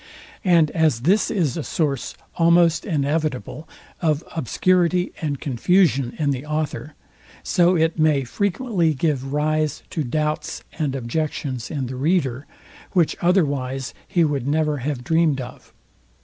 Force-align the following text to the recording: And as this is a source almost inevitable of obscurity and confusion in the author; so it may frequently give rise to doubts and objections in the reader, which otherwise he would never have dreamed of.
And 0.43 0.71
as 0.71 1.01
this 1.01 1.29
is 1.29 1.55
a 1.55 1.63
source 1.63 2.15
almost 2.35 2.85
inevitable 2.85 3.69
of 4.01 4.23
obscurity 4.35 5.11
and 5.21 5.39
confusion 5.39 6.15
in 6.17 6.31
the 6.31 6.43
author; 6.43 6.95
so 7.43 7.75
it 7.77 7.99
may 7.99 8.23
frequently 8.23 8.95
give 8.95 9.31
rise 9.31 9.83
to 9.91 10.03
doubts 10.03 10.63
and 10.79 10.95
objections 10.95 11.69
in 11.69 11.85
the 11.85 11.95
reader, 11.97 12.47
which 12.93 13.15
otherwise 13.21 13.93
he 14.07 14.23
would 14.23 14.47
never 14.47 14.77
have 14.77 15.03
dreamed 15.03 15.39
of. 15.39 15.71